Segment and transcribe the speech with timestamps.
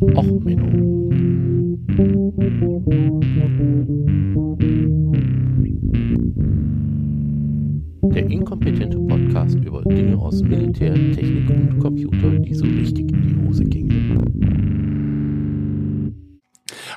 [0.00, 1.10] Och, Menno.
[8.14, 13.46] Der inkompetente Podcast über Dinge aus Militär, Technik und Computer, die so richtig in die
[13.46, 14.00] Hose gingen.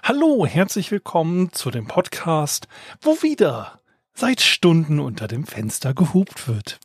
[0.02, 2.70] Hallo, herzlich willkommen zu dem Podcast,
[3.02, 3.82] wo wieder
[4.14, 6.80] seit Stunden unter dem Fenster gehupt wird.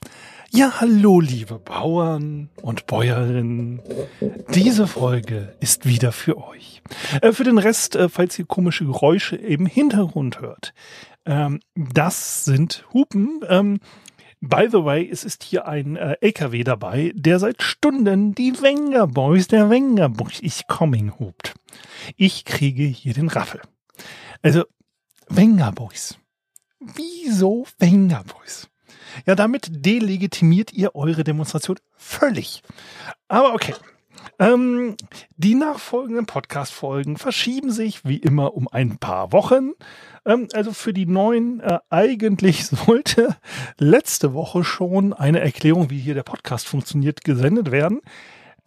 [0.50, 3.80] Ja, hallo, liebe Bauern und Bäuerinnen.
[4.54, 6.80] Diese Folge ist wieder für euch.
[7.20, 10.72] Äh, für den Rest, äh, falls ihr komische Geräusche im Hintergrund hört,
[11.26, 13.40] ähm, das sind Hupen.
[13.46, 13.80] Ähm,
[14.40, 19.06] by the way, es ist hier ein äh, LKW dabei, der seit Stunden die Wenger
[19.06, 21.54] Boys, der Wenger Boys, ich coming hupt.
[22.16, 23.60] Ich kriege hier den Raffel.
[24.40, 24.64] Also,
[25.28, 26.18] Wenger Boys.
[26.80, 28.70] Wieso Wenger Boys?
[29.26, 32.62] Ja, damit delegitimiert ihr eure Demonstration völlig.
[33.28, 33.74] Aber okay.
[34.40, 34.96] Ähm,
[35.36, 39.72] die nachfolgenden Podcast-Folgen verschieben sich wie immer um ein paar Wochen.
[40.24, 43.36] Ähm, also für die neuen, äh, eigentlich sollte
[43.78, 48.00] letzte Woche schon eine Erklärung, wie hier der Podcast funktioniert, gesendet werden.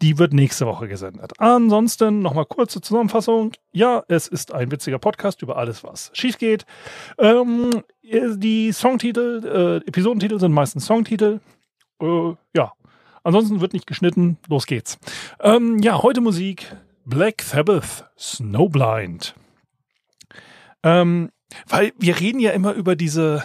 [0.02, 1.34] Die wird nächste Woche gesendet.
[1.38, 3.52] Ansonsten nochmal kurze Zusammenfassung.
[3.72, 6.66] Ja, es ist ein witziger Podcast über alles, was schief geht.
[7.20, 9.46] Ähm, die Songtitel,
[9.84, 11.40] äh, Episodentitel sind meistens Songtitel.
[12.02, 12.74] Äh, ja,
[13.24, 14.38] ansonsten wird nicht geschnitten.
[14.48, 14.98] Los geht's.
[15.40, 16.76] Ähm, ja, heute Musik.
[17.06, 19.36] Black Sabbath, Snowblind.
[20.82, 21.30] Ähm,
[21.68, 23.44] weil wir reden ja immer über diese,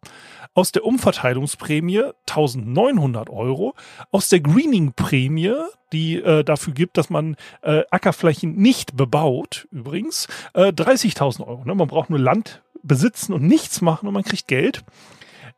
[0.54, 3.74] aus der Umverteilungsprämie 1.900 Euro,
[4.10, 5.54] aus der Greening-Prämie,
[5.92, 11.64] die äh, dafür gibt, dass man äh, Ackerflächen nicht bebaut, übrigens, äh, 30.000 Euro.
[11.64, 11.74] Ne?
[11.74, 14.84] Man braucht nur Land besitzen und nichts machen und man kriegt Geld.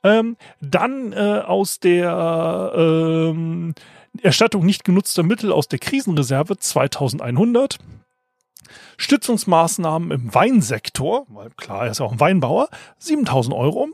[0.04, 3.74] Ähm, dann äh, aus der ähm,
[4.20, 7.78] Erstattung nicht genutzter Mittel aus der Krisenreserve 2100.
[8.96, 12.68] Stützungsmaßnahmen im Weinsektor, weil klar, er ist ja auch ein Weinbauer,
[12.98, 13.88] 7000 Euro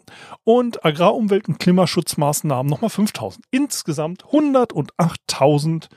[0.45, 3.45] und Agrarumwelt- und Klimaschutzmaßnahmen nochmal 5000.
[3.51, 5.89] Insgesamt 108.000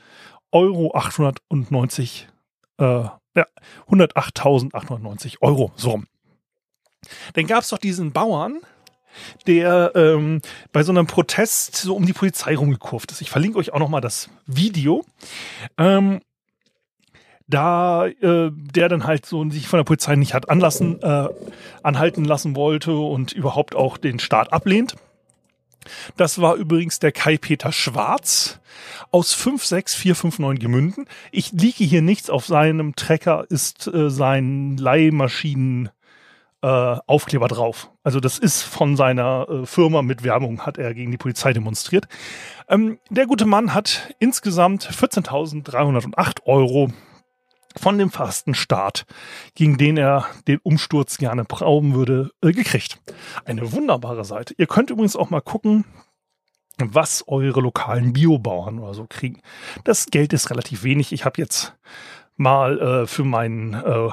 [0.52, 2.28] Euro 890,
[2.78, 3.46] äh, ja,
[3.88, 6.02] 108.890 Euro, so.
[7.34, 8.60] Dann gab es doch diesen Bauern,
[9.46, 10.40] der ähm,
[10.72, 13.20] bei so einem Protest so um die Polizei rumgekurft ist.
[13.20, 15.04] Ich verlinke euch auch noch mal das Video.
[15.78, 16.20] Ähm,
[17.52, 21.28] da äh, der dann halt so sich von der Polizei nicht hat anlassen, äh,
[21.82, 24.96] anhalten lassen wollte und überhaupt auch den Staat ablehnt.
[26.16, 28.60] Das war übrigens der Kai-Peter Schwarz
[29.10, 31.06] aus 56459 Gemünden.
[31.32, 35.90] Ich liege hier nichts auf seinem Trecker, ist äh, sein Leihmaschinen
[36.62, 36.96] äh,
[37.48, 37.90] drauf.
[38.04, 42.06] Also das ist von seiner äh, Firma mit Werbung, hat er gegen die Polizei demonstriert.
[42.68, 46.92] Ähm, der gute Mann hat insgesamt 14.308 Euro
[47.78, 49.04] von dem Fastenstaat,
[49.54, 53.00] gegen den er den Umsturz gerne brauchen würde, äh, gekriegt.
[53.44, 54.54] Eine wunderbare Seite.
[54.58, 55.84] Ihr könnt übrigens auch mal gucken,
[56.78, 59.40] was eure lokalen Biobauern oder so kriegen.
[59.84, 61.12] Das Geld ist relativ wenig.
[61.12, 61.74] Ich habe jetzt
[62.36, 64.08] mal äh, für meinen äh,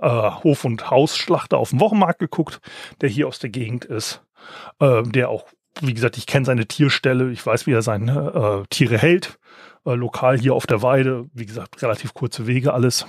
[0.00, 2.60] äh, Hof- und Hausschlachter auf dem Wochenmarkt geguckt,
[3.00, 4.22] der hier aus der Gegend ist,
[4.78, 5.46] äh, der auch,
[5.80, 9.38] wie gesagt, ich kenne seine Tierstelle, ich weiß, wie er seine äh, Tiere hält,
[9.84, 13.06] äh, lokal hier auf der Weide, wie gesagt, relativ kurze Wege alles.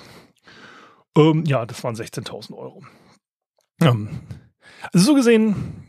[1.17, 2.83] Ähm, ja, das waren 16.000 Euro.
[3.81, 4.09] Ähm,
[4.91, 5.87] also so gesehen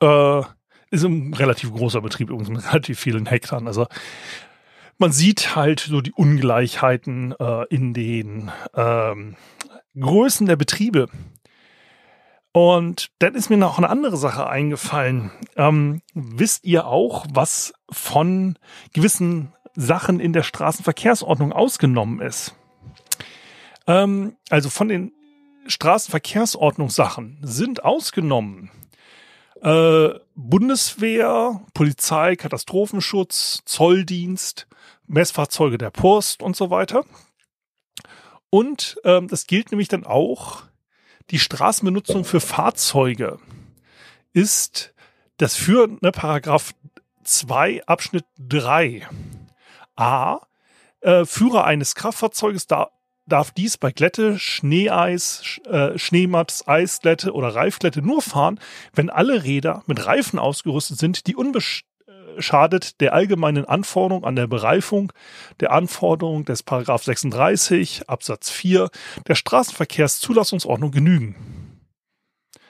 [0.00, 0.42] äh,
[0.90, 3.64] ist ein relativ großer Betrieb übrigens mit relativ vielen Hektar.
[3.66, 3.86] Also
[4.98, 9.36] man sieht halt so die Ungleichheiten äh, in den ähm,
[9.98, 11.08] Größen der Betriebe.
[12.52, 15.30] Und dann ist mir noch eine andere Sache eingefallen.
[15.56, 18.58] Ähm, wisst ihr auch, was von
[18.92, 22.56] gewissen Sachen in der Straßenverkehrsordnung ausgenommen ist.
[23.86, 25.12] Ähm, also von den
[25.68, 28.72] Straßenverkehrsordnungssachen sind ausgenommen
[29.62, 34.66] äh, Bundeswehr, Polizei, Katastrophenschutz, Zolldienst,
[35.06, 37.04] Messfahrzeuge der Post und so weiter.
[38.50, 40.64] Und ähm, das gilt nämlich dann auch,
[41.30, 43.38] die Straßenbenutzung für Fahrzeuge
[44.32, 44.92] ist
[45.36, 46.74] das für ne, Paragraph
[47.22, 49.06] 2 Abschnitt 3
[49.98, 50.40] a
[51.00, 52.90] äh, Führer eines Kraftfahrzeuges da,
[53.26, 58.58] darf dies bei Glätte, Schneeeis, äh, Schneematz, Eisglätte oder Reifglätte nur fahren,
[58.94, 65.12] wenn alle Räder mit Reifen ausgerüstet sind, die unbeschadet der allgemeinen Anforderung an der Bereifung
[65.60, 68.90] der Anforderung des Paragraph 36 Absatz 4
[69.26, 71.36] der Straßenverkehrszulassungsordnung genügen.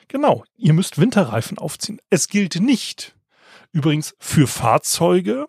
[0.09, 2.01] Genau, ihr müsst Winterreifen aufziehen.
[2.09, 3.15] Es gilt nicht
[3.73, 5.47] übrigens für Fahrzeuge,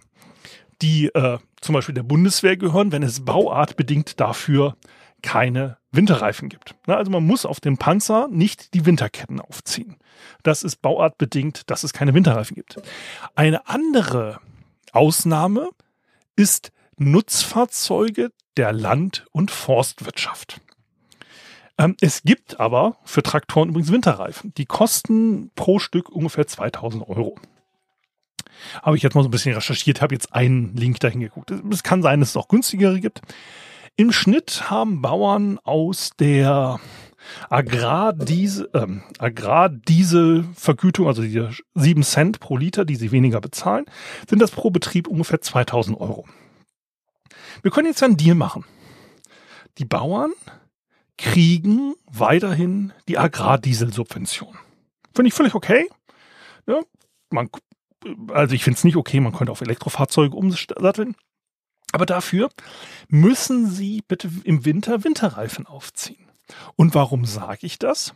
[0.81, 4.75] die äh, zum Beispiel der Bundeswehr gehören, wenn es bauartbedingt dafür
[5.21, 6.75] keine Winterreifen gibt.
[6.87, 9.97] Also man muss auf dem Panzer nicht die Winterketten aufziehen.
[10.43, 12.81] Das ist bauartbedingt, dass es keine Winterreifen gibt.
[13.35, 14.39] Eine andere
[14.91, 15.69] Ausnahme
[16.35, 20.61] ist Nutzfahrzeuge der Land- und Forstwirtschaft.
[21.77, 24.53] Ähm, es gibt aber für Traktoren übrigens Winterreifen.
[24.55, 27.35] Die kosten pro Stück ungefähr 2000 Euro.
[28.81, 31.51] Habe ich jetzt mal so ein bisschen recherchiert, habe jetzt einen Link dahin geguckt.
[31.71, 33.21] Es kann sein, dass es auch günstigere gibt.
[33.95, 36.79] Im Schnitt haben Bauern aus der
[37.49, 43.85] Agrardiesel, ähm, Agrardieselvergütung, also die 7 Cent pro Liter, die sie weniger bezahlen,
[44.29, 46.25] sind das pro Betrieb ungefähr 2000 Euro.
[47.61, 48.63] Wir können jetzt einen Deal machen.
[49.77, 50.31] Die Bauern
[51.17, 54.57] kriegen weiterhin die Agrardieselsubvention.
[55.13, 55.89] Finde ich völlig okay.
[56.67, 56.81] Ja,
[57.29, 57.49] man,
[58.29, 61.15] also ich finde es nicht okay, man könnte auf Elektrofahrzeuge umsatteln.
[61.91, 62.49] Aber dafür
[63.07, 66.29] müssen Sie bitte im Winter Winterreifen aufziehen.
[66.75, 68.13] Und warum sage ich das?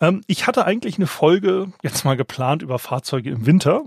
[0.00, 3.82] Ähm, ich hatte eigentlich eine Folge jetzt mal geplant über Fahrzeuge im Winter.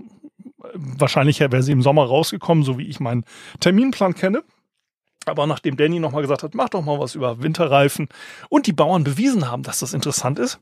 [0.74, 3.24] Wahrscheinlich wäre sie im Sommer rausgekommen, so wie ich meinen
[3.60, 4.44] Terminplan kenne.
[5.24, 8.08] Aber nachdem Danny nochmal gesagt hat, mach doch mal was über Winterreifen
[8.48, 10.58] und die Bauern bewiesen haben, dass das interessant ist.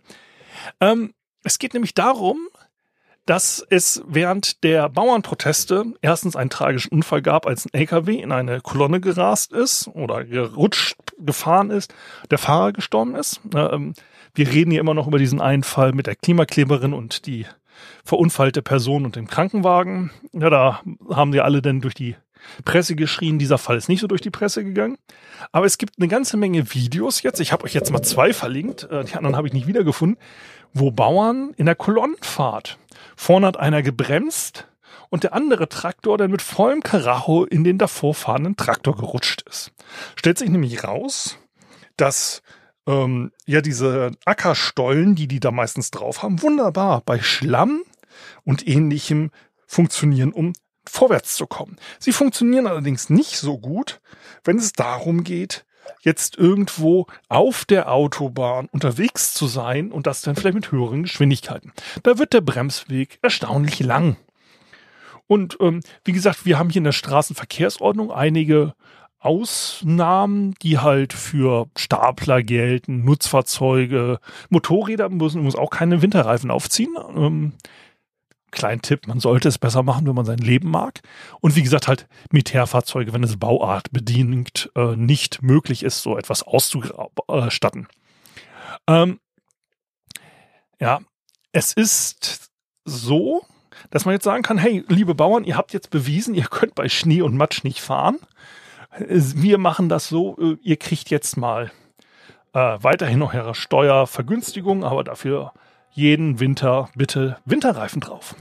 [0.81, 1.15] Ähm,
[1.45, 2.39] es geht nämlich darum,
[3.27, 8.61] dass es während der Bauernproteste erstens einen tragischen Unfall gab, als ein LKW in eine
[8.61, 11.95] Kolonne gerast ist oder gerutscht gefahren ist,
[12.31, 13.41] der Fahrer gestorben ist.
[13.55, 13.95] Ähm,
[14.35, 17.47] wir reden hier immer noch über diesen einen Fall mit der Klimakleberin und die
[18.05, 20.11] verunfallte Person und dem Krankenwagen.
[20.33, 20.81] Ja, da
[21.11, 22.17] haben sie alle dann durch die
[22.65, 23.39] Presse geschrien.
[23.39, 24.97] Dieser Fall ist nicht so durch die Presse gegangen.
[25.53, 27.41] Aber es gibt eine ganze Menge Videos jetzt.
[27.41, 28.85] Ich habe euch jetzt mal zwei verlinkt.
[28.91, 30.19] Äh, die anderen habe ich nicht wiedergefunden.
[30.73, 32.79] Wo Bauern in der Kolonnenfahrt
[33.21, 34.67] Vorne hat einer gebremst
[35.11, 39.73] und der andere Traktor dann mit vollem Karacho in den davor fahrenden Traktor gerutscht ist.
[40.17, 41.37] Stellt sich nämlich raus,
[41.99, 42.41] dass
[42.87, 47.83] ähm, ja diese Ackerstollen, die die da meistens drauf haben, wunderbar bei Schlamm
[48.45, 49.33] und ähnlichem
[49.67, 50.55] funktionieren, um
[50.89, 51.77] vorwärts zu kommen.
[51.99, 54.01] Sie funktionieren allerdings nicht so gut,
[54.45, 55.67] wenn es darum geht,
[56.03, 61.73] jetzt irgendwo auf der Autobahn unterwegs zu sein und das dann vielleicht mit höheren Geschwindigkeiten.
[62.03, 64.17] Da wird der Bremsweg erstaunlich lang.
[65.27, 68.75] Und ähm, wie gesagt, wir haben hier in der Straßenverkehrsordnung einige
[69.21, 76.97] Ausnahmen, die halt für Stapler gelten, Nutzfahrzeuge, Motorräder müssen, muss auch keine Winterreifen aufziehen.
[77.15, 77.53] Ähm,
[78.51, 81.01] kleinen Tipp, man sollte es besser machen, wenn man sein Leben mag.
[81.41, 86.43] Und wie gesagt, halt Militärfahrzeuge, wenn es Bauart bedingt äh, nicht möglich ist, so etwas
[86.43, 87.89] auszustatten.
[88.87, 89.21] Ähm,
[90.81, 91.01] ja,
[91.53, 92.51] es ist
[92.85, 93.45] so,
[93.91, 96.89] dass man jetzt sagen kann, hey, liebe Bauern, ihr habt jetzt bewiesen, ihr könnt bei
[96.89, 98.19] Schnee und Matsch nicht fahren.
[98.99, 101.71] Wir machen das so, äh, ihr kriegt jetzt mal
[102.53, 105.53] äh, weiterhin noch eure Steuervergünstigung, aber dafür
[105.93, 108.37] jeden Winter bitte Winterreifen drauf.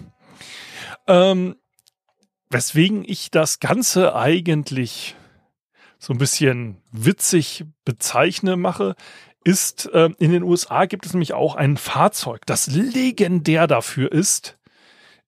[1.07, 1.55] Ähm,
[2.49, 5.15] weswegen ich das Ganze eigentlich
[5.97, 8.95] so ein bisschen witzig bezeichne mache,
[9.43, 14.57] ist, äh, in den USA gibt es nämlich auch ein Fahrzeug, das legendär dafür ist,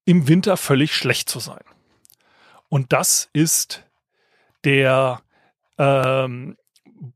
[0.05, 1.63] im Winter völlig schlecht zu sein.
[2.69, 3.83] Und das ist
[4.63, 5.21] der
[5.77, 6.57] ähm,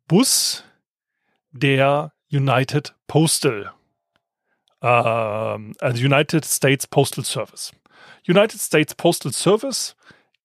[0.08, 0.64] Bus
[1.52, 3.72] der United Postal
[4.86, 7.72] also United States Postal Service.
[8.28, 9.96] United States Postal Service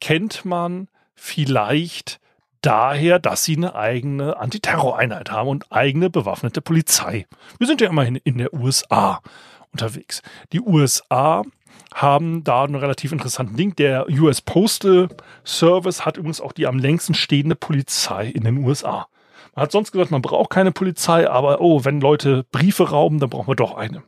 [0.00, 2.20] kennt man vielleicht
[2.62, 7.26] daher, dass sie eine eigene Antiterroreinheit haben und eigene bewaffnete Polizei.
[7.59, 9.20] Wir sind ja immerhin in der USA
[9.73, 10.23] unterwegs.
[10.52, 11.42] Die USA
[11.94, 13.75] haben da einen relativ interessanten Ding.
[13.76, 15.09] Der US Postal
[15.44, 19.09] Service hat übrigens auch die am längsten stehende Polizei in den USA.
[19.54, 23.30] Man hat sonst gesagt, man braucht keine Polizei, aber oh, wenn Leute Briefe rauben, dann
[23.30, 24.02] brauchen wir doch eine.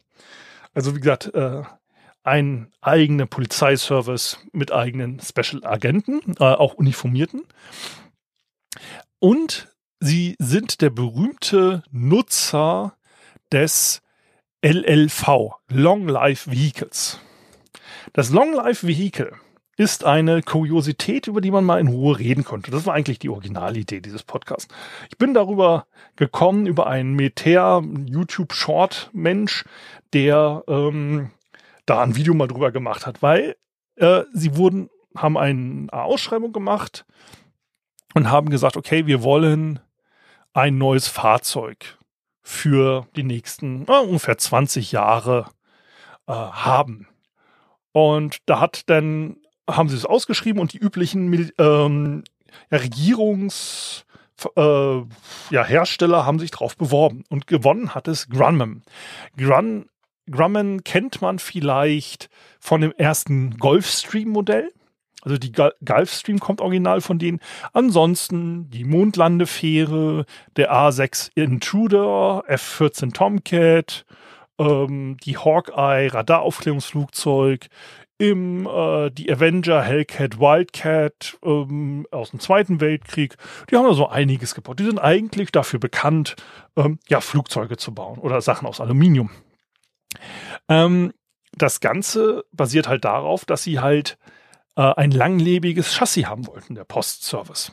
[0.74, 1.62] Also wie gesagt, äh,
[2.24, 7.42] ein eigener Polizeiservice mit eigenen Special Agenten, äh, auch uniformierten.
[9.18, 9.68] Und
[10.00, 12.96] sie sind der berühmte Nutzer
[13.50, 14.02] des
[14.62, 17.20] LLV, Long Life Vehicles.
[18.12, 19.32] Das Long Life Vehicle
[19.76, 22.70] ist eine Kuriosität, über die man mal in Ruhe reden konnte.
[22.70, 24.72] Das war eigentlich die Originalidee dieses Podcasts.
[25.10, 29.64] Ich bin darüber gekommen, über einen Militär-YouTube-Short-Mensch,
[30.12, 31.30] der ähm,
[31.86, 33.56] da ein Video mal drüber gemacht hat, weil
[33.96, 37.04] äh, sie wurden, haben eine Ausschreibung gemacht
[38.14, 39.80] und haben gesagt, okay, wir wollen
[40.52, 41.98] ein neues Fahrzeug
[42.42, 45.46] für die nächsten äh, ungefähr 20 Jahre
[46.26, 47.08] äh, haben.
[47.92, 49.36] Und da hat dann,
[49.68, 52.24] haben sie es ausgeschrieben und die üblichen ähm,
[52.70, 54.04] ja, Regierungs-
[54.56, 55.02] äh,
[55.50, 58.82] ja, Hersteller haben sich drauf beworben und gewonnen hat es Grumman.
[59.36, 59.88] Grun,
[60.30, 62.28] Grumman kennt man vielleicht
[62.60, 64.70] von dem ersten Gulfstream-Modell.
[65.22, 67.40] Also die Gulfstream kommt original von denen.
[67.72, 70.26] Ansonsten die Mondlandefähre,
[70.56, 74.04] der A6 Intruder, F-14 Tomcat,
[74.58, 77.68] ähm, die Hawkeye Radaraufklärungsflugzeug,
[78.18, 83.36] im äh, die Avenger Hellcat Wildcat ähm, aus dem Zweiten Weltkrieg.
[83.70, 84.78] Die haben da so einiges gebaut.
[84.78, 86.36] Die sind eigentlich dafür bekannt,
[86.76, 89.30] ähm, ja, Flugzeuge zu bauen oder Sachen aus Aluminium.
[90.68, 91.12] Ähm,
[91.52, 94.18] das Ganze basiert halt darauf, dass sie halt
[94.76, 97.72] äh, ein langlebiges Chassis haben wollten, der Postservice.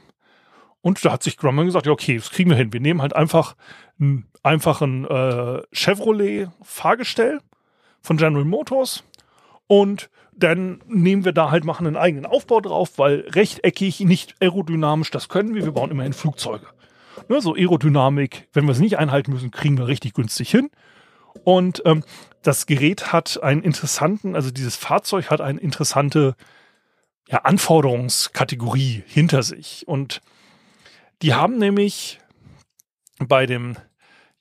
[0.81, 2.73] Und da hat sich Grumman gesagt, ja, okay, das kriegen wir hin.
[2.73, 3.55] Wir nehmen halt einfach
[3.99, 7.39] einen einfachen äh, Chevrolet-Fahrgestell
[8.01, 9.03] von General Motors
[9.67, 15.11] und dann nehmen wir da halt, machen einen eigenen Aufbau drauf, weil rechteckig, nicht aerodynamisch,
[15.11, 15.65] das können wir.
[15.65, 16.65] Wir bauen immerhin Flugzeuge.
[17.27, 20.69] Ne, so Aerodynamik, wenn wir es nicht einhalten müssen, kriegen wir richtig günstig hin.
[21.43, 22.03] Und ähm,
[22.41, 26.35] das Gerät hat einen interessanten, also dieses Fahrzeug hat eine interessante
[27.27, 29.87] ja, Anforderungskategorie hinter sich.
[29.87, 30.21] Und
[31.21, 32.19] die haben nämlich
[33.19, 33.75] bei dem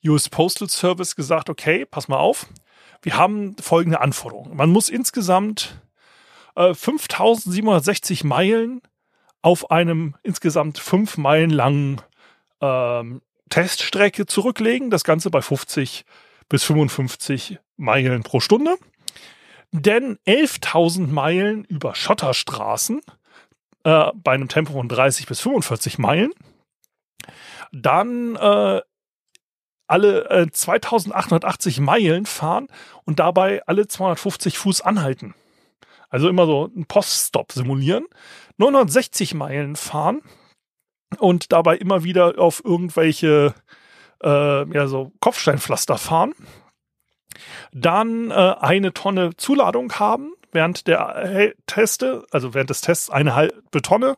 [0.05, 2.47] US Postal Service gesagt, okay, pass mal auf,
[3.01, 4.55] wir haben folgende Anforderungen.
[4.55, 5.81] Man muss insgesamt
[6.55, 8.81] äh, 5760 Meilen
[9.41, 12.01] auf einem insgesamt fünf Meilen langen
[12.61, 14.89] ähm, Teststrecke zurücklegen.
[14.89, 16.05] Das Ganze bei 50
[16.49, 18.77] bis 55 Meilen pro Stunde.
[19.71, 23.01] Denn 11.000 Meilen über Schotterstraßen
[23.83, 26.31] äh, bei einem Tempo von 30 bis 45 Meilen.
[27.71, 28.81] Dann äh,
[29.87, 32.67] alle äh, 2880 Meilen fahren
[33.05, 35.35] und dabei alle 250 Fuß anhalten.
[36.09, 38.05] Also immer so einen Poststop simulieren.
[38.57, 40.21] 960 Meilen fahren
[41.17, 43.53] und dabei immer wieder auf irgendwelche
[44.23, 46.33] äh, ja, so Kopfsteinpflaster fahren.
[47.71, 53.35] Dann äh, eine Tonne Zuladung haben während der äh, Teste, also während des Tests eine
[53.35, 54.17] halbe Tonne.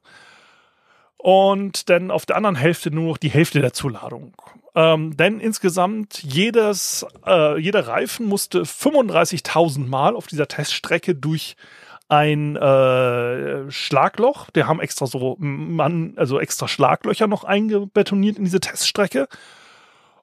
[1.18, 4.34] Und dann auf der anderen Hälfte nur noch die Hälfte der Zuladung.
[4.74, 11.56] Ähm, denn insgesamt jedes, äh, jeder Reifen musste 35.000 Mal auf dieser Teststrecke durch
[12.08, 14.50] ein äh, Schlagloch.
[14.52, 19.28] Der haben extra so man, also extra Schlaglöcher noch eingebetoniert in diese Teststrecke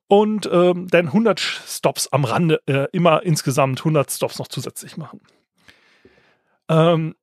[0.09, 5.21] und ähm, dann 100 Stops am Rande, äh, immer insgesamt 100 Stops noch zusätzlich machen.
[6.69, 7.15] Ähm,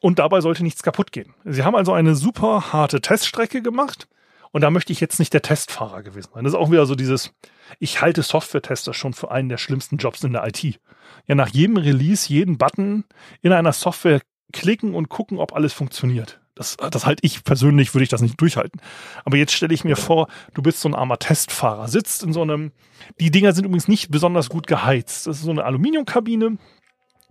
[0.00, 1.34] und dabei sollte nichts kaputt gehen.
[1.44, 4.08] Sie haben also eine super harte Teststrecke gemacht
[4.52, 6.44] und da möchte ich jetzt nicht der Testfahrer gewesen sein.
[6.44, 7.32] Das ist auch wieder so dieses,
[7.78, 10.78] ich halte Software-Tester schon für einen der schlimmsten Jobs in der IT.
[11.26, 13.04] Ja, nach jedem Release, jeden Button
[13.42, 14.20] in einer Software
[14.52, 16.40] klicken und gucken, ob alles funktioniert.
[16.54, 18.80] Das, das halte ich persönlich, würde ich das nicht durchhalten.
[19.24, 22.42] Aber jetzt stelle ich mir vor, du bist so ein armer Testfahrer, sitzt in so
[22.42, 22.70] einem,
[23.18, 25.26] die Dinger sind übrigens nicht besonders gut geheizt.
[25.26, 26.58] Das ist so eine Aluminiumkabine.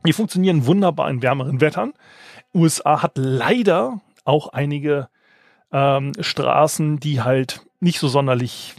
[0.05, 1.93] Die funktionieren wunderbar in wärmeren Wettern.
[2.53, 5.07] USA hat leider auch einige
[5.71, 8.75] ähm, Straßen, die halt nicht so sonderlich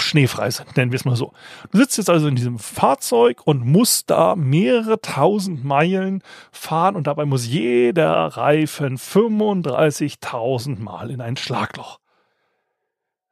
[0.00, 1.32] schneefrei sind, nennen wir es mal so.
[1.70, 7.06] Du sitzt jetzt also in diesem Fahrzeug und musst da mehrere tausend Meilen fahren und
[7.06, 11.98] dabei muss jeder Reifen 35.000 Mal in ein Schlagloch.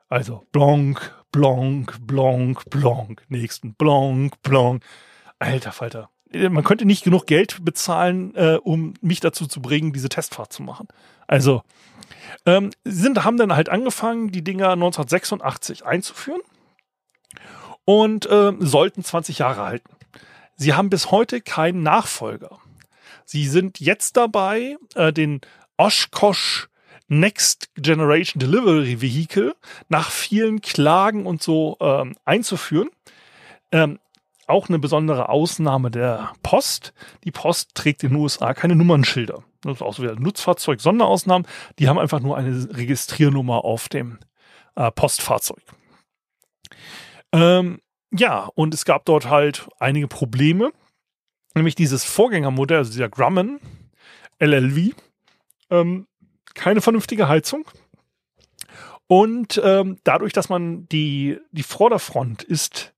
[0.09, 4.83] Also blonk, blonk, blonk, blonk, nächsten blonk, blonk.
[5.39, 6.11] Alter Falter.
[6.33, 10.63] Man könnte nicht genug Geld bezahlen, äh, um mich dazu zu bringen, diese Testfahrt zu
[10.63, 10.87] machen.
[11.27, 11.63] Also,
[12.47, 16.41] ähm, sind, haben dann halt angefangen, die Dinger 1986 einzuführen
[17.85, 19.91] und äh, sollten 20 Jahre halten.
[20.57, 22.59] Sie haben bis heute keinen Nachfolger.
[23.25, 25.41] Sie sind jetzt dabei, äh, den
[25.77, 26.69] Oshkosh
[27.09, 29.57] Next Generation Delivery Vehicle
[29.89, 32.89] nach vielen Klagen und so ähm, einzuführen.
[33.73, 33.99] Ähm,
[34.47, 36.93] auch eine besondere Ausnahme der Post.
[37.25, 39.43] Die Post trägt in den USA keine Nummernschilder.
[39.63, 41.47] Das ist auch so wieder Nutzfahrzeug, Sonderausnahmen.
[41.79, 44.19] Die haben einfach nur eine Registriernummer auf dem
[44.77, 45.63] äh, Postfahrzeug.
[47.33, 47.81] Ähm,
[48.13, 50.73] ja, und es gab dort halt einige Probleme.
[51.55, 53.61] Nämlich dieses Vorgängermodell, also dieser Grumman
[54.39, 54.95] LLV,
[55.71, 56.07] ähm,
[56.55, 57.69] keine vernünftige Heizung.
[59.07, 62.95] Und ähm, dadurch, dass man die, die Vorderfront ist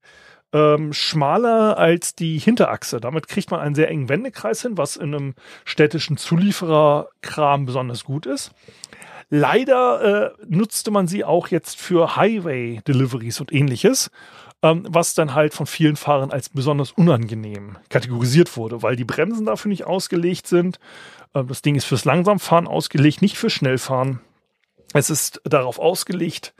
[0.53, 3.01] ähm, schmaler als die Hinterachse.
[3.01, 5.33] Damit kriegt man einen sehr engen Wendekreis hin, was in einem
[5.65, 8.51] städtischen Zuliefererkram besonders gut ist.
[9.29, 14.11] Leider äh, nutzte man sie auch jetzt für Highway-Deliveries und ähnliches,
[14.61, 19.47] ähm, was dann halt von vielen Fahrern als besonders unangenehm kategorisiert wurde, weil die Bremsen
[19.47, 20.77] dafür nicht ausgelegt sind.
[21.33, 24.19] Ähm, das Ding ist fürs Langsamfahren ausgelegt, nicht fürs Schnellfahren.
[24.93, 26.53] Es ist darauf ausgelegt,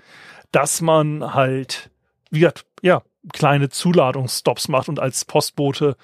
[0.51, 1.91] dass man halt,
[2.31, 5.95] wie gesagt, ja, kleine Zuladungsstops macht und als Postbote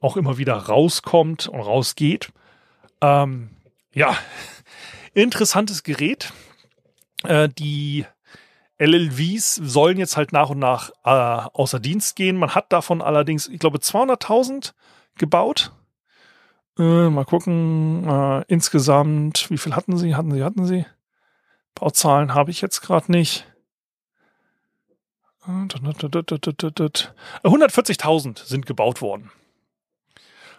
[0.00, 2.32] auch immer wieder rauskommt und rausgeht.
[3.00, 3.50] Ähm,
[3.92, 4.16] ja,
[5.14, 6.32] interessantes Gerät.
[7.24, 8.04] Äh, die
[8.78, 12.36] LLVs sollen jetzt halt nach und nach äh, außer Dienst gehen.
[12.36, 14.72] Man hat davon allerdings, ich glaube, 200.000
[15.16, 15.72] gebaut.
[16.78, 20.14] Äh, mal gucken, äh, insgesamt, wie viel hatten sie?
[20.14, 20.84] Hatten sie, hatten sie?
[21.74, 23.46] Bauzahlen habe ich jetzt gerade nicht.
[27.44, 29.30] 140.000 sind gebaut worden.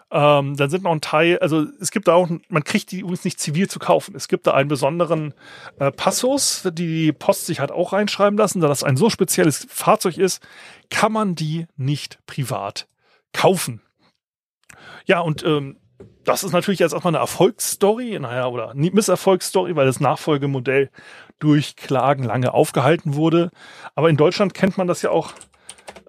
[0.09, 3.25] Ähm, dann sind noch ein Teil, also es gibt da auch, man kriegt die übrigens
[3.25, 4.15] nicht zivil zu kaufen.
[4.15, 5.33] Es gibt da einen besonderen
[5.79, 9.67] äh, Passus, die die Post sich halt auch reinschreiben lassen, da das ein so spezielles
[9.69, 10.41] Fahrzeug ist,
[10.89, 12.87] kann man die nicht privat
[13.33, 13.81] kaufen.
[15.05, 15.77] Ja, und ähm,
[16.27, 20.89] das ist natürlich jetzt erstmal eine Erfolgsstory, naja, oder Misserfolgsstory, weil das Nachfolgemodell
[21.39, 23.49] durch Klagen lange aufgehalten wurde.
[23.95, 25.31] Aber in Deutschland kennt man das ja auch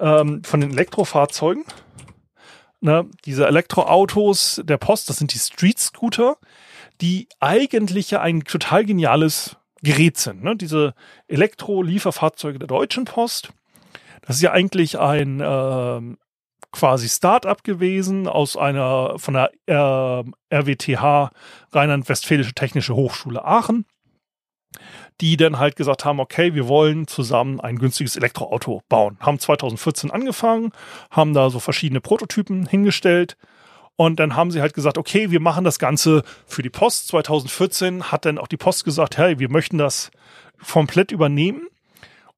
[0.01, 1.65] ähm, von den Elektrofahrzeugen.
[2.81, 6.37] Ne, diese Elektroautos der Post, das sind die Street Scooter,
[7.01, 10.43] die eigentlich ja ein total geniales Gerät sind.
[10.43, 10.57] Ne?
[10.57, 10.95] Diese
[11.29, 13.51] Elektro-Lieferfahrzeuge der Deutschen Post.
[14.23, 16.01] Das ist ja eigentlich ein äh,
[16.73, 21.31] quasi Start-up gewesen aus einer von der äh, RWTH
[21.73, 23.85] Rheinland-Westfälische Technische Hochschule Aachen
[25.21, 29.17] die dann halt gesagt haben, okay, wir wollen zusammen ein günstiges Elektroauto bauen.
[29.21, 30.71] Haben 2014 angefangen,
[31.11, 33.37] haben da so verschiedene Prototypen hingestellt
[33.97, 37.09] und dann haben sie halt gesagt, okay, wir machen das Ganze für die Post.
[37.09, 40.13] 2014 hat dann auch die Post gesagt, hey, wir möchten das
[40.73, 41.67] komplett übernehmen.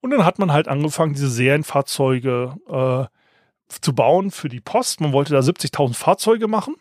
[0.00, 3.19] Und dann hat man halt angefangen, diese Serienfahrzeuge äh,
[3.72, 5.00] zu bauen für die Post.
[5.00, 6.76] Man wollte da 70.000 Fahrzeuge machen.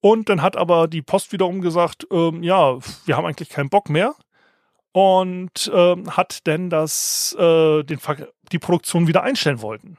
[0.00, 3.88] Und dann hat aber die Post wiederum gesagt, ähm, ja, wir haben eigentlich keinen Bock
[3.88, 4.14] mehr
[4.92, 7.98] und ähm, hat denn das, äh, den,
[8.52, 9.96] die Produktion wieder einstellen wollten.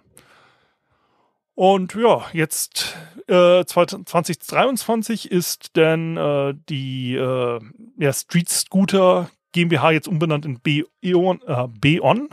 [1.56, 2.96] Und ja, jetzt
[3.28, 7.60] äh, 2023 ist dann äh, die äh,
[7.98, 10.60] ja, Street Scooter GmbH jetzt umbenannt in.
[10.64, 12.30] Äh, B-On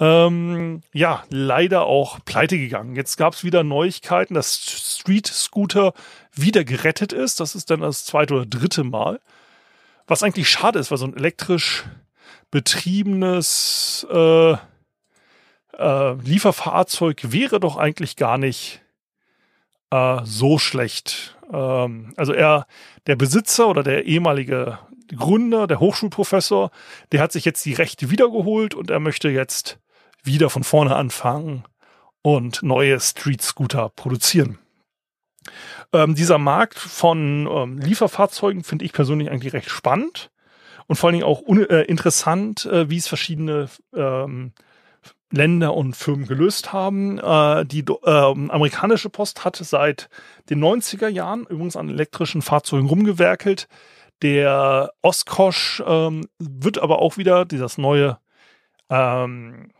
[0.00, 2.94] ähm, ja, leider auch pleite gegangen.
[2.94, 5.92] Jetzt gab es wieder Neuigkeiten, dass Street Scooter
[6.32, 7.40] wieder gerettet ist.
[7.40, 9.20] Das ist dann das zweite oder dritte Mal.
[10.06, 11.84] Was eigentlich schade ist, weil so ein elektrisch
[12.50, 18.80] betriebenes äh, äh, Lieferfahrzeug wäre doch eigentlich gar nicht
[19.90, 21.36] äh, so schlecht.
[21.52, 22.66] Ähm, also er,
[23.06, 24.78] der Besitzer oder der ehemalige
[25.14, 26.70] Gründer, der Hochschulprofessor,
[27.12, 29.78] der hat sich jetzt die Rechte wiedergeholt und er möchte jetzt
[30.22, 31.64] wieder von vorne anfangen
[32.22, 34.58] und neue Street Scooter produzieren.
[35.92, 40.30] Ähm, dieser Markt von ähm, Lieferfahrzeugen finde ich persönlich eigentlich recht spannend
[40.86, 44.52] und vor allen Dingen auch äh, interessant, äh, wie es verschiedene ähm,
[45.30, 47.18] Länder und Firmen gelöst haben.
[47.18, 50.08] Äh, die äh, amerikanische Post hat seit
[50.50, 53.68] den 90er Jahren übrigens an elektrischen Fahrzeugen rumgewerkelt.
[54.22, 58.18] Der Oskosch ähm, wird aber auch wieder dieses neue
[58.90, 59.70] ähm,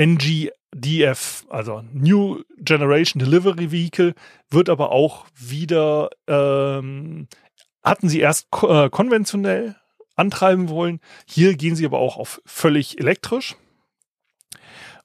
[0.00, 4.14] NGDF, also New Generation Delivery Vehicle,
[4.48, 7.28] wird aber auch wieder, ähm,
[7.82, 9.76] hatten sie erst äh, konventionell
[10.16, 11.00] antreiben wollen.
[11.26, 13.56] Hier gehen sie aber auch auf völlig elektrisch.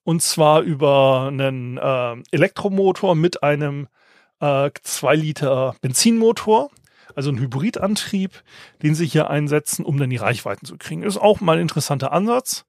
[0.04, 3.88] Und zwar über einen äh, Elektromotor mit einem
[4.40, 6.70] äh, 2 Liter Benzinmotor,
[7.16, 8.44] also ein Hybridantrieb,
[8.82, 11.04] den sie hier einsetzen, um dann die Reichweiten zu kriegen.
[11.04, 12.66] Ist auch mal ein interessanter Ansatz,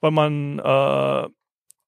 [0.00, 1.28] weil man äh,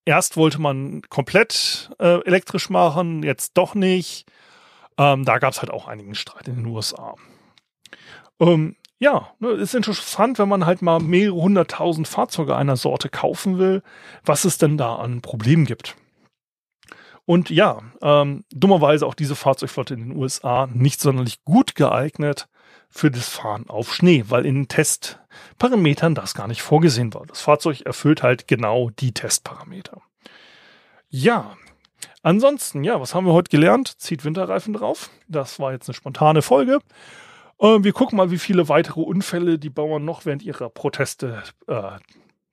[0.06, 4.24] Erst wollte man komplett äh, elektrisch machen, jetzt doch nicht.
[4.96, 7.16] Ähm, da gab es halt auch einigen Streit in den USA.
[8.40, 13.58] Ähm, ja, ne, ist interessant, wenn man halt mal mehrere hunderttausend Fahrzeuge einer Sorte kaufen
[13.58, 13.82] will,
[14.24, 15.96] was es denn da an Problemen gibt.
[17.24, 22.48] Und ja, ähm, dummerweise auch diese Fahrzeugflotte in den USA nicht sonderlich gut geeignet
[22.88, 27.26] für das Fahren auf Schnee, weil in den Testparametern das gar nicht vorgesehen war.
[27.26, 30.00] Das Fahrzeug erfüllt halt genau die Testparameter.
[31.08, 31.56] Ja,
[32.22, 34.00] ansonsten, ja, was haben wir heute gelernt?
[34.00, 35.10] Zieht Winterreifen drauf.
[35.28, 36.80] Das war jetzt eine spontane Folge.
[37.58, 41.98] Äh, wir gucken mal, wie viele weitere Unfälle die Bauern noch während ihrer Proteste äh,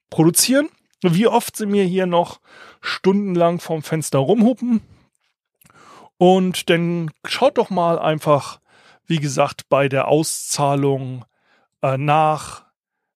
[0.09, 0.69] produzieren.
[1.01, 2.39] Wie oft sie mir hier noch
[2.81, 4.81] stundenlang vorm Fenster rumhupen.
[6.17, 8.61] Und dann schaut doch mal einfach,
[9.05, 11.25] wie gesagt, bei der Auszahlung
[11.81, 12.63] äh, nach,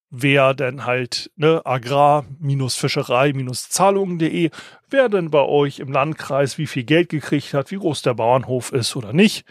[0.09, 4.51] wer denn halt ne, agrar-fischerei-zahlungen.de,
[4.89, 8.71] wer denn bei euch im Landkreis wie viel Geld gekriegt hat, wie groß der Bauernhof
[8.71, 9.45] ist oder nicht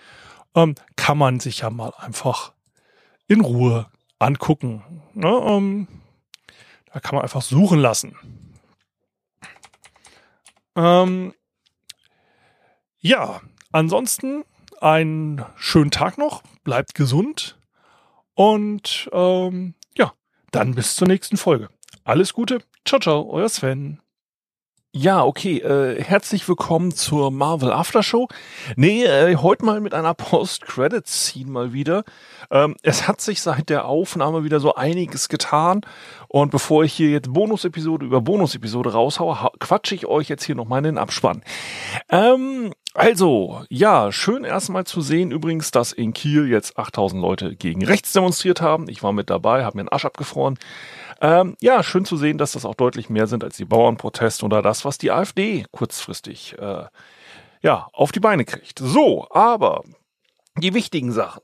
[0.57, 2.53] ähm, kann man sich ja mal einfach
[3.29, 3.87] in Ruhe
[4.18, 4.83] angucken.
[5.12, 5.29] Ne?
[5.29, 5.88] Ähm,
[6.92, 8.16] da kann man einfach suchen lassen.
[10.75, 11.35] Ähm,
[12.99, 14.44] ja, ansonsten
[14.80, 17.58] einen schönen Tag noch, bleibt gesund
[18.34, 20.12] und ähm, ja,
[20.50, 21.68] dann bis zur nächsten Folge.
[22.04, 24.00] Alles Gute, ciao, ciao, euer Sven.
[24.98, 25.58] Ja, okay.
[25.58, 28.28] Äh, herzlich willkommen zur Marvel After Show.
[28.76, 32.02] Nee, äh, heute mal mit einer Post-Credit-Scene mal wieder.
[32.50, 35.82] Ähm, es hat sich seit der Aufnahme wieder so einiges getan.
[36.28, 40.78] Und bevor ich hier jetzt Bonus-Episode über Bonus-Episode raushaue, quatsche ich euch jetzt hier nochmal
[40.78, 41.42] in den Abspann.
[42.08, 47.85] Ähm, also, ja, schön erstmal zu sehen übrigens, dass in Kiel jetzt 8000 Leute gegen
[47.85, 48.88] rechts demonstriert haben.
[48.88, 50.59] Ich war mit dabei, habe mir einen Arsch abgefroren.
[51.20, 54.62] Ähm, ja, schön zu sehen, dass das auch deutlich mehr sind als die Bauernproteste oder
[54.62, 56.85] das, was die AfD kurzfristig äh,
[57.62, 58.78] ja, auf die Beine kriegt.
[58.78, 59.82] So, aber
[60.56, 61.42] die wichtigen Sachen.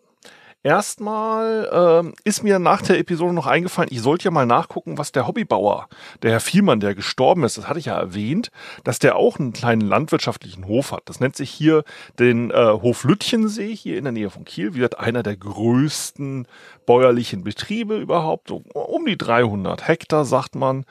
[0.65, 5.11] Erstmal ähm, ist mir nach der Episode noch eingefallen, ich sollte ja mal nachgucken, was
[5.11, 5.89] der Hobbybauer,
[6.23, 8.53] der Herr Vielmann, der gestorben ist, das hatte ich ja erwähnt,
[8.85, 11.03] dass der auch einen kleinen landwirtschaftlichen Hof hat.
[11.07, 11.83] Das nennt sich hier
[12.21, 14.75] den äh, Hof Lütchensee, hier in der Nähe von Kiel.
[14.75, 16.47] Wie gesagt, einer der größten
[16.87, 20.85] bäuerlichen Betriebe überhaupt, so um die 300 Hektar, sagt man.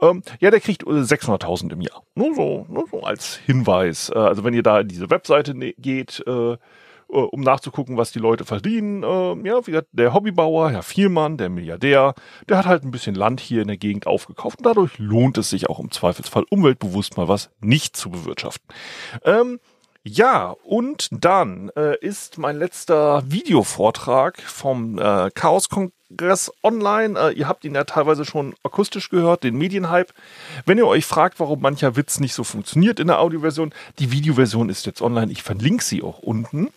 [0.00, 2.02] Ähm, ja, der kriegt 600.000 im Jahr.
[2.14, 4.08] Nur so, nur so als Hinweis.
[4.08, 6.56] Äh, also wenn ihr da in diese Webseite ne-, geht, äh,
[7.10, 9.02] äh, um nachzugucken, was die Leute verdienen.
[9.02, 12.14] Äh, ja, wie gesagt, der Hobbybauer, Herr Vielmann, der Milliardär,
[12.48, 15.50] der hat halt ein bisschen Land hier in der Gegend aufgekauft und dadurch lohnt es
[15.50, 18.68] sich auch im Zweifelsfall umweltbewusst mal was nicht zu bewirtschaften.
[19.24, 19.58] Ähm,
[20.04, 27.18] ja, und dann äh, ist mein letzter Videovortrag vom äh, Chaos-Kongress online.
[27.18, 30.14] Äh, ihr habt ihn ja teilweise schon akustisch gehört, den Medienhype.
[30.64, 34.70] Wenn ihr euch fragt, warum mancher Witz nicht so funktioniert in der Audioversion, die Videoversion
[34.70, 35.30] ist jetzt online.
[35.30, 36.70] Ich verlinke sie auch unten.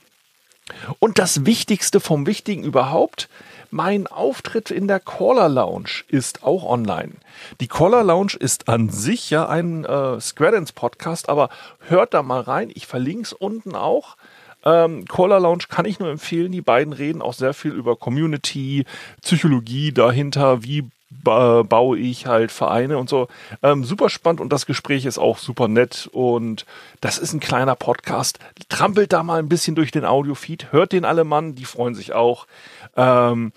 [1.00, 3.30] Und das Wichtigste vom Wichtigen überhaupt,
[3.72, 7.14] mein Auftritt in der Caller Lounge ist auch online.
[7.62, 11.50] Die Caller Lounge ist an sich ja ein äh, Square Dance Podcast, aber
[11.88, 12.70] hört da mal rein.
[12.74, 14.18] Ich verlinke es unten auch.
[14.64, 16.52] Ähm, Caller Lounge kann ich nur empfehlen.
[16.52, 18.86] Die beiden reden auch sehr viel über Community,
[19.22, 20.90] Psychologie dahinter, wie
[21.24, 23.28] baue ich halt Vereine und so.
[23.62, 26.66] Ähm, super spannend und das Gespräch ist auch super nett und
[27.00, 28.40] das ist ein kleiner Podcast.
[28.70, 32.14] Trampelt da mal ein bisschen durch den Audiofeed, hört den alle Mann, die freuen sich
[32.14, 32.48] auch.
[32.96, 33.52] Ähm,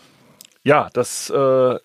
[0.62, 1.34] ja, das äh,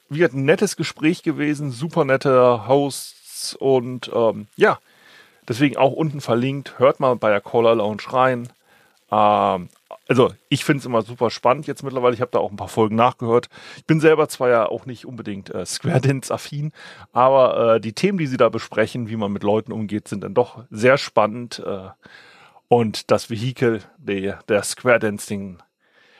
[0.10, 4.80] wird ein nettes Gespräch gewesen, super nette Hosts und ähm, ja,
[5.48, 6.80] deswegen auch unten verlinkt.
[6.80, 8.50] Hört mal bei der Caller Lounge rein.
[9.12, 9.70] Ähm,
[10.08, 12.14] also ich finde es immer super spannend jetzt mittlerweile.
[12.14, 13.50] Ich habe da auch ein paar Folgen nachgehört.
[13.78, 16.72] Ich bin selber zwar ja auch nicht unbedingt äh, Square Dance affin,
[17.12, 20.34] aber äh, die Themen, die sie da besprechen, wie man mit Leuten umgeht, sind dann
[20.34, 21.60] doch sehr spannend.
[21.66, 21.90] Äh,
[22.68, 25.58] und das Vehikel der, der Square Dancing,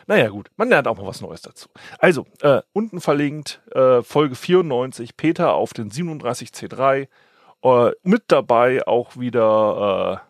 [0.08, 1.70] naja gut, man lernt auch mal was Neues dazu.
[2.00, 7.08] Also, äh, unten verlinkt, äh, Folge 94, Peter auf den 37C3.
[7.62, 10.29] Äh, mit dabei auch wieder äh,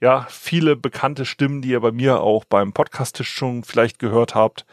[0.00, 4.66] ja, viele bekannte Stimmen, die ihr bei mir auch beim Podcast-Tisch schon vielleicht gehört habt,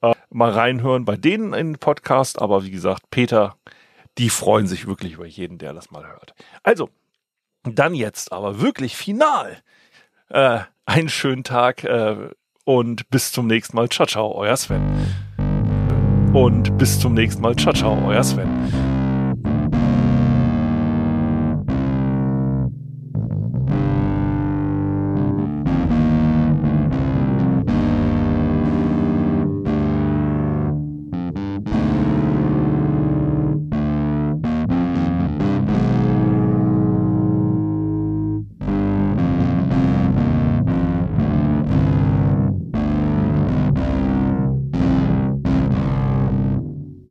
[0.00, 2.40] äh, mal reinhören bei denen in den Podcast.
[2.40, 3.56] Aber wie gesagt, Peter,
[4.18, 6.34] die freuen sich wirklich über jeden, der das mal hört.
[6.62, 6.88] Also,
[7.62, 9.58] dann jetzt aber wirklich final.
[10.28, 12.30] Äh, einen schönen Tag äh,
[12.64, 13.88] und bis zum nächsten Mal.
[13.88, 14.82] Ciao, ciao, euer Sven.
[16.32, 17.56] Und bis zum nächsten Mal.
[17.56, 18.79] Ciao, ciao, euer Sven.